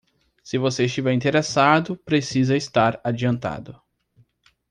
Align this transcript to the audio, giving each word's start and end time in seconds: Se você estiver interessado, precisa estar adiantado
Se 0.43 0.57
você 0.57 0.85
estiver 0.85 1.13
interessado, 1.13 1.95
precisa 1.95 2.57
estar 2.57 2.99
adiantado 3.03 3.79